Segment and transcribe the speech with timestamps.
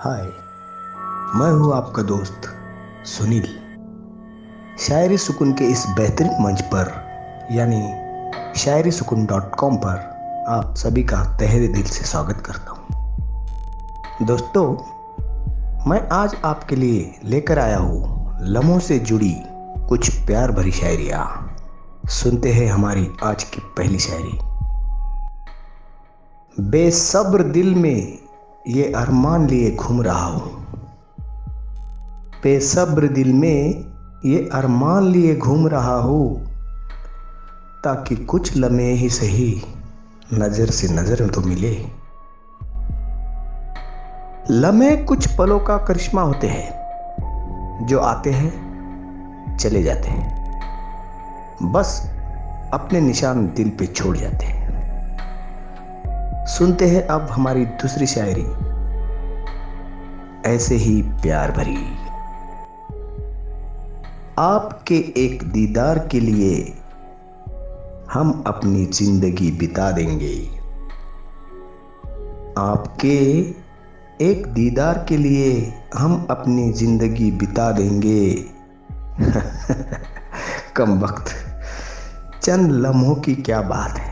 [0.00, 0.22] हाय,
[1.34, 2.42] मैं हूँ आपका दोस्त
[3.04, 3.46] सुनील।
[4.78, 6.90] शायरी सुकून के इस बेहतरीन मंच पर,
[7.52, 7.80] यानी
[8.60, 9.96] शायरी सुकून डॉट कॉम पर,
[10.48, 14.74] आप सभी का तहरे दिल से स्वागत करता हूँ। दोस्तों,
[15.90, 19.34] मैं आज आपके लिए लेकर आया हूँ लम्हों से जुड़ी
[19.88, 21.56] कुछ प्यार भरी शायरियाँ।
[22.08, 24.38] सुनते हैं हमारी आज की पहली शायरी।
[26.60, 28.27] बेसब्र दिल में
[28.64, 30.50] ये अरमान लिए घूम रहा हूँ।
[32.42, 33.84] बेसब्र दिल में
[34.24, 36.46] ये अरमान लिए घूम रहा हूँ,
[37.84, 39.62] ताकि कुछ लम्हे ही सही
[40.34, 41.72] नज़र से नज़र तो मिले।
[44.50, 52.00] लम्हे कुछ पलों का करिश्मा होते हैं, जो आते हैं, चले जाते हैं। बस
[52.72, 54.57] अपने निशान दिल पे छोड़ जाते हैं।
[56.48, 58.44] सुनते हैं अब हमारी दूसरी शायरी।
[60.50, 61.76] ऐसे ही प्यार भरी।
[64.38, 66.74] आपके एक दीदार के लिए
[68.12, 70.34] हम अपनी ज़िंदगी बिता देंगे।
[72.58, 73.18] आपके
[74.24, 78.44] एक दीदार के लिए हम अपनी ज़िंदगी बिता देंगे।
[80.76, 81.34] कम वक्त।
[82.42, 84.07] चंद लम्हों की क्या बात है।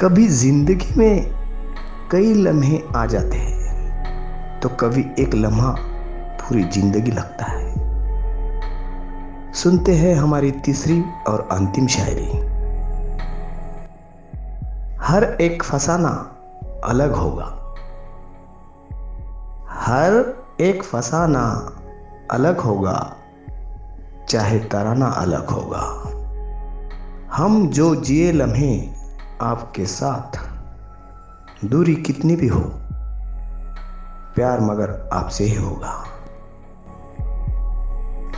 [0.00, 1.26] कभी ज़िंदगी में
[2.10, 5.70] कई लम्हे आ जाते हैं तो कभी एक लम्हा
[6.40, 7.74] पूरी ज़िंदगी लगता है।
[9.52, 12.26] सुनते हैं हमारी तीसरी और अंतिम शायरी।
[15.00, 16.10] हर एक फसाना
[16.84, 17.46] अलग होगा।
[19.70, 20.12] हर
[20.60, 21.72] एक फसाना
[22.30, 23.16] अलग होगा,
[24.28, 25.82] चाहे तराना अलग होगा।
[27.32, 28.95] हम जो जिए लम्हे
[29.42, 30.38] आपके साथ।
[31.64, 32.60] दूरी कितनी भी हो,
[34.34, 35.92] प्यार मगर आपसे ही होगा।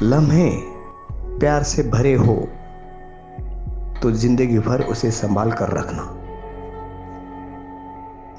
[0.02, 0.50] लम्हे
[1.38, 2.34] प्यार से भरे हो
[4.03, 6.03] तो ज़िंदगी भर उसे संभाल कर रखना।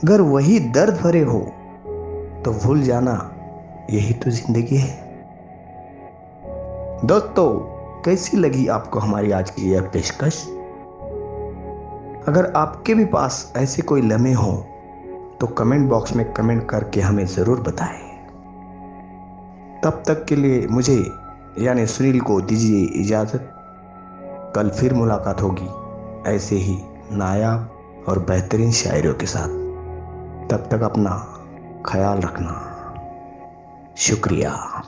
[0.03, 1.40] अगर वही दर्द भरे हो
[2.46, 3.16] तो भूल जाना,
[3.90, 4.94] यही तो ज़िंदगी है।
[7.06, 7.50] दोस्तों,
[8.02, 10.46] कैसी लगी आपको हमारी आज की यह पेशकश?
[12.28, 14.56] अगर आपके भी पास ऐसे कोई लम्हे हों
[15.38, 18.07] तो कमेंट बॉक्स में कमेंट करके हमें ज़रूर बताएँ।
[19.84, 21.12] तब तक के लिए मुझे,
[21.59, 23.56] यानी सुनील को दीजिए इजाज़त।
[24.56, 25.69] कल फिर मुलाकात होगी,
[26.31, 26.78] ऐसे ही
[27.12, 27.69] नायाब
[28.09, 29.47] और बेहतरीन शायरों के साथ।
[30.50, 31.12] तब तक अपना
[31.86, 32.66] ख्याल रखना।
[33.97, 34.79] शुक्रिया।